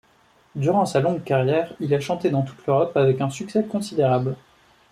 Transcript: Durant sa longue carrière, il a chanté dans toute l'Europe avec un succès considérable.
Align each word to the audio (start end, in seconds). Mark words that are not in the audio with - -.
Durant 0.55 0.87
sa 0.87 0.99
longue 0.99 1.23
carrière, 1.23 1.71
il 1.79 1.93
a 1.93 1.99
chanté 1.99 2.31
dans 2.31 2.41
toute 2.41 2.65
l'Europe 2.65 2.97
avec 2.97 3.21
un 3.21 3.29
succès 3.29 3.63
considérable. 3.63 4.35